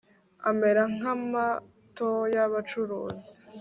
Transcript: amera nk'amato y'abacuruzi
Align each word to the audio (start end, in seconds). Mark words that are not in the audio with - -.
amera 0.49 0.81
nk'amato 0.95 2.11
y'abacuruzi 2.35 3.31